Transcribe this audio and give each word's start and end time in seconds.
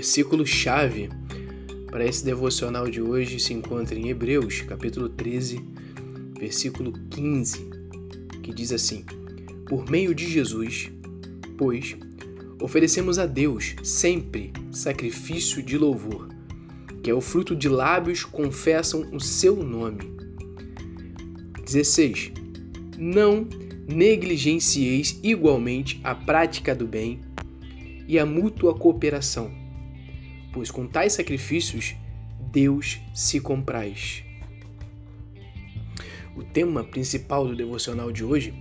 versículo-chave 0.00 1.10
para 1.90 2.06
esse 2.06 2.24
devocional 2.24 2.88
de 2.88 3.02
hoje 3.02 3.38
se 3.38 3.52
encontra 3.52 3.94
em 3.94 4.08
Hebreus, 4.08 4.62
capítulo 4.62 5.10
13, 5.10 5.62
versículo 6.38 6.94
15, 7.10 7.68
que 8.42 8.50
diz 8.50 8.72
assim: 8.72 9.04
Por 9.68 9.90
meio 9.90 10.14
de 10.14 10.26
Jesus, 10.26 10.90
pois, 11.58 11.98
oferecemos 12.58 13.18
a 13.18 13.26
Deus 13.26 13.76
sempre 13.82 14.54
sacrifício 14.70 15.62
de 15.62 15.76
louvor, 15.76 16.28
que 17.02 17.10
é 17.10 17.14
o 17.14 17.20
fruto 17.20 17.54
de 17.54 17.68
lábios 17.68 18.24
que 18.24 18.30
confessam 18.30 19.06
o 19.12 19.20
seu 19.20 19.54
nome. 19.54 20.16
16. 21.62 22.32
Não 22.96 23.46
negligencieis 23.86 25.20
igualmente 25.22 26.00
a 26.02 26.14
prática 26.14 26.74
do 26.74 26.86
bem 26.86 27.20
e 28.08 28.18
a 28.18 28.24
mútua 28.24 28.74
cooperação, 28.74 29.60
pois 30.52 30.70
com 30.70 30.86
tais 30.86 31.12
sacrifícios 31.12 31.94
Deus 32.50 32.98
se 33.14 33.40
compraz. 33.40 34.24
O 36.34 36.42
tema 36.42 36.84
principal 36.84 37.46
do 37.46 37.54
devocional 37.54 38.10
de 38.10 38.24
hoje 38.24 38.54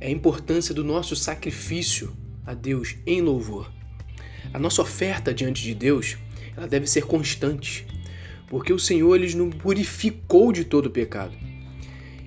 é 0.00 0.06
a 0.08 0.10
importância 0.10 0.74
do 0.74 0.84
nosso 0.84 1.14
sacrifício 1.16 2.16
a 2.46 2.54
Deus 2.54 2.96
em 3.06 3.20
louvor. 3.20 3.70
A 4.52 4.58
nossa 4.58 4.82
oferta 4.82 5.32
diante 5.32 5.62
de 5.62 5.74
Deus, 5.74 6.16
ela 6.56 6.66
deve 6.66 6.86
ser 6.86 7.06
constante, 7.06 7.86
porque 8.48 8.72
o 8.72 8.78
Senhor 8.78 9.14
ele 9.16 9.34
nos 9.34 9.54
purificou 9.54 10.52
de 10.52 10.64
todo 10.64 10.90
pecado. 10.90 11.36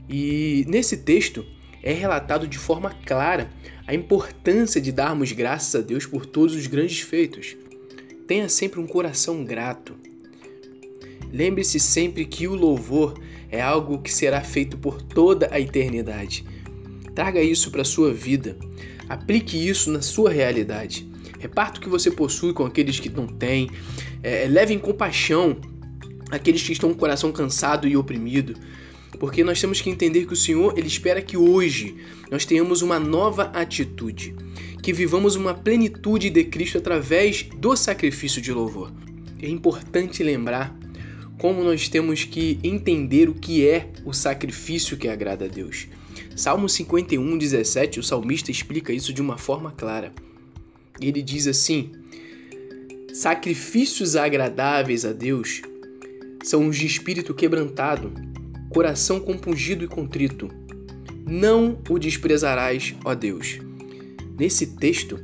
E 0.10 0.66
nesse 0.68 0.98
texto 0.98 1.46
é 1.84 1.94
relatado 1.94 2.48
de 2.48 2.58
forma 2.58 2.92
clara 3.06 3.50
a 3.86 3.94
importância 3.94 4.82
de 4.82 4.92
darmos 4.92 5.32
graças 5.32 5.76
a 5.76 5.82
Deus 5.82 6.06
por 6.06 6.26
todos 6.26 6.56
os 6.56 6.66
grandes 6.68 7.02
feitos. 7.02 7.56
Tenha 8.28 8.50
sempre 8.50 8.80
um 8.80 8.88
coração 8.88 9.44
grato. 9.44 9.94
Lembre-se 11.32 11.80
sempre 11.80 12.26
que 12.26 12.48
o 12.48 12.56
louvor 12.56 13.20
é 13.52 13.62
algo 13.62 14.02
que 14.02 14.12
será 14.12 14.42
feito 14.42 14.78
por 14.78 15.02
toda 15.02 15.48
a 15.52 15.60
eternidade. 15.60 16.44
Traga 17.14 17.42
isso 17.42 17.70
para 17.70 17.84
a 17.84 17.86
sua 17.86 18.14
vida. 18.14 18.58
Aplique 19.08 19.56
isso 19.56 19.92
na 19.92 20.02
sua 20.02 20.32
realidade. 20.32 21.08
Reparta 21.40 21.78
o 21.78 21.82
que 21.82 21.90
você 21.90 22.10
possui 22.10 22.52
com 22.52 22.66
aqueles 22.66 23.00
que 23.00 23.10
não 23.10 23.28
têm. 23.28 23.70
É, 24.24 24.48
leve 24.48 24.74
em 24.74 24.80
compaixão 24.80 25.58
aqueles 26.32 26.64
que 26.64 26.74
estão 26.74 26.90
com 26.90 26.96
o 26.96 27.00
coração 27.00 27.32
cansado 27.32 27.88
e 27.88 27.96
oprimido. 27.96 28.56
Porque 29.20 29.44
nós 29.44 29.60
temos 29.60 29.82
que 29.82 29.90
entender 29.90 30.26
que 30.26 30.34
o 30.34 30.38
Senhor 30.38 30.78
ele 30.78 30.88
espera 30.88 31.22
que 31.22 31.38
hoje 31.38 31.96
nós 32.30 32.46
tenhamos 32.46 32.82
uma 32.82 33.00
nova 33.00 33.44
atitude, 33.54 34.36
que 34.82 34.94
vivamos 34.94 35.36
uma 35.36 35.54
plenitude 35.54 36.30
de 36.30 36.44
Cristo 36.44 36.78
através 36.78 37.44
do 37.44 37.76
sacrifício 37.76 38.42
de 38.42 38.52
louvor. 38.52 38.92
É 39.42 39.48
importante 39.48 40.24
lembrar 40.24 40.78
como 41.38 41.64
nós 41.64 41.90
temos 41.90 42.24
que 42.24 42.60
entender 42.64 43.30
o 43.30 43.34
que 43.34 43.68
é 43.68 43.90
o 44.06 44.14
sacrifício 44.14 44.98
que 44.98 45.08
agrada 45.08 45.46
a 45.46 45.48
Deus. 45.48 45.88
Salmo 46.36 46.68
51, 46.68 47.38
17, 47.38 48.00
o 48.00 48.04
salmista 48.04 48.52
explica 48.52 48.94
isso 48.94 49.14
de 49.14 49.22
uma 49.22 49.38
forma 49.38 49.72
clara. 49.72 50.14
Ele 51.00 51.22
diz 51.22 51.48
assim: 51.48 51.92
Sacrifícios 53.14 54.16
agradáveis 54.16 55.06
a 55.06 55.14
Deus 55.14 55.62
são 56.44 56.68
os 56.68 56.78
de 56.78 56.86
espírito 56.86 57.34
quebrantado, 57.34 58.14
coração 58.76 59.22
compungido 59.22 59.86
e 59.86 59.88
contrito. 59.88 60.50
Não 61.26 61.80
o 61.90 61.98
desprezarás, 61.98 62.94
ó 63.06 63.16
Deus. 63.16 63.58
Nesse 64.38 64.76
texto 64.76 65.18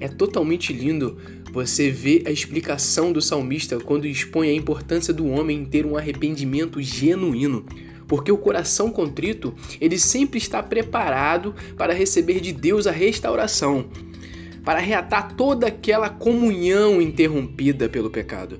é 0.00 0.08
totalmente 0.08 0.72
lindo 0.72 1.16
você 1.52 1.88
ver 1.88 2.24
a 2.26 2.32
explicação 2.32 3.12
do 3.12 3.22
salmista 3.22 3.78
quando 3.78 4.08
expõe 4.08 4.50
a 4.50 4.54
importância 4.54 5.14
do 5.14 5.28
homem 5.28 5.58
em 5.58 5.64
ter 5.64 5.86
um 5.86 5.96
arrependimento 5.96 6.82
genuíno 6.82 7.64
porque 8.08 8.32
o 8.32 8.36
coração 8.36 8.90
contrito, 8.90 9.54
ele 9.80 9.96
sempre 9.96 10.38
está 10.38 10.60
preparado 10.60 11.54
para 11.76 11.94
receber 11.94 12.40
de 12.40 12.52
Deus 12.52 12.88
a 12.88 12.90
restauração, 12.90 13.88
para 14.64 14.80
reatar 14.80 15.36
toda 15.36 15.68
aquela 15.68 16.08
comunhão 16.08 17.00
interrompida 17.00 17.88
pelo 17.88 18.10
pecado. 18.10 18.58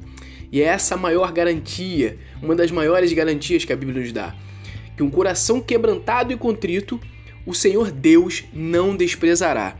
E 0.52 0.60
é 0.60 0.64
essa 0.64 0.94
a 0.94 0.98
maior 0.98 1.32
garantia, 1.32 2.18
uma 2.42 2.54
das 2.54 2.70
maiores 2.70 3.12
garantias 3.12 3.64
que 3.64 3.72
a 3.72 3.76
Bíblia 3.76 4.00
nos 4.00 4.12
dá, 4.12 4.34
que 4.96 5.02
um 5.02 5.10
coração 5.10 5.60
quebrantado 5.60 6.32
e 6.32 6.36
contrito, 6.36 7.00
o 7.46 7.54
Senhor 7.54 7.90
Deus 7.90 8.44
não 8.52 8.96
desprezará. 8.96 9.78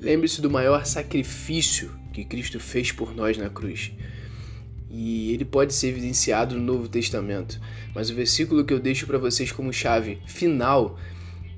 Lembre-se 0.00 0.40
do 0.40 0.50
maior 0.50 0.86
sacrifício 0.86 1.90
que 2.12 2.24
Cristo 2.24 2.58
fez 2.58 2.90
por 2.90 3.14
nós 3.14 3.36
na 3.36 3.50
cruz 3.50 3.92
e 4.90 5.32
ele 5.32 5.44
pode 5.44 5.74
ser 5.74 5.88
evidenciado 5.88 6.56
no 6.56 6.62
Novo 6.62 6.88
Testamento. 6.88 7.60
Mas 7.94 8.10
o 8.10 8.14
versículo 8.14 8.64
que 8.64 8.72
eu 8.72 8.80
deixo 8.80 9.06
para 9.06 9.18
vocês 9.18 9.52
como 9.52 9.72
chave 9.72 10.18
final 10.26 10.98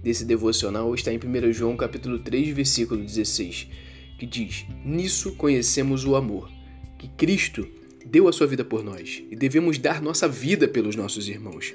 desse 0.02 0.24
devocional 0.24 0.92
está 0.94 1.12
em 1.12 1.18
1 1.18 1.52
João 1.52 1.76
capítulo 1.76 2.18
3, 2.18 2.48
versículo 2.48 3.00
16, 3.00 3.68
que 4.18 4.26
diz: 4.26 4.66
"Nisso 4.84 5.32
conhecemos 5.36 6.04
o 6.04 6.16
amor, 6.16 6.50
que 6.98 7.08
Cristo 7.08 7.68
deu 8.04 8.28
a 8.28 8.32
sua 8.32 8.46
vida 8.46 8.64
por 8.64 8.82
nós, 8.82 9.22
e 9.30 9.36
devemos 9.36 9.78
dar 9.78 10.00
nossa 10.00 10.28
vida 10.28 10.66
pelos 10.68 10.96
nossos 10.96 11.28
irmãos." 11.28 11.74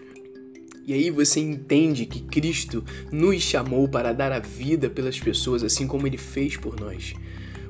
E 0.87 0.93
aí 0.93 1.09
você 1.09 1.39
entende 1.39 2.05
que 2.05 2.21
Cristo 2.21 2.83
nos 3.11 3.41
chamou 3.41 3.87
para 3.87 4.13
dar 4.13 4.31
a 4.31 4.39
vida 4.39 4.89
pelas 4.89 5.19
pessoas, 5.19 5.63
assim 5.63 5.87
como 5.87 6.05
ele 6.05 6.17
fez 6.17 6.57
por 6.57 6.79
nós 6.79 7.15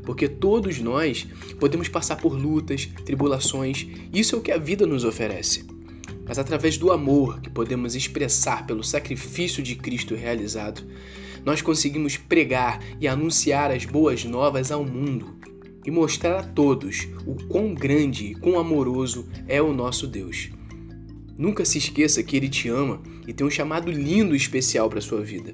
porque 0.05 0.29
todos 0.29 0.79
nós 0.79 1.27
podemos 1.59 1.89
passar 1.89 2.17
por 2.17 2.33
lutas, 2.33 2.87
tribulações, 3.03 3.87
isso 4.13 4.35
é 4.35 4.39
o 4.39 4.41
que 4.41 4.51
a 4.51 4.57
vida 4.57 4.85
nos 4.85 5.03
oferece. 5.03 5.65
Mas 6.27 6.39
através 6.39 6.77
do 6.77 6.91
amor 6.91 7.41
que 7.41 7.49
podemos 7.49 7.95
expressar 7.95 8.65
pelo 8.65 8.83
sacrifício 8.83 9.61
de 9.61 9.75
Cristo 9.75 10.15
realizado, 10.15 10.83
nós 11.43 11.61
conseguimos 11.61 12.17
pregar 12.17 12.81
e 12.99 13.07
anunciar 13.07 13.71
as 13.71 13.85
boas 13.85 14.23
novas 14.23 14.71
ao 14.71 14.83
mundo 14.83 15.35
e 15.85 15.91
mostrar 15.91 16.39
a 16.39 16.43
todos 16.43 17.07
o 17.25 17.35
quão 17.47 17.73
grande 17.73 18.27
e 18.27 18.35
quão 18.35 18.57
amoroso 18.57 19.27
é 19.47 19.61
o 19.61 19.73
nosso 19.73 20.07
Deus. 20.07 20.49
Nunca 21.37 21.65
se 21.65 21.77
esqueça 21.77 22.23
que 22.23 22.35
Ele 22.35 22.49
te 22.49 22.69
ama 22.69 23.01
e 23.27 23.33
tem 23.33 23.45
um 23.45 23.51
chamado 23.51 23.91
lindo 23.91 24.33
e 24.33 24.37
especial 24.37 24.89
para 24.89 25.01
sua 25.01 25.21
vida. 25.21 25.53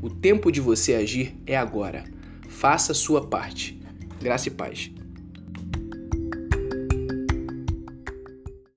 O 0.00 0.08
tempo 0.08 0.50
de 0.50 0.60
você 0.60 0.94
agir 0.94 1.36
é 1.46 1.56
agora. 1.56 2.04
Faça 2.48 2.92
a 2.92 2.94
sua 2.94 3.26
parte. 3.26 3.78
Graça 4.20 4.48
e 4.48 4.50
paz. 4.50 4.90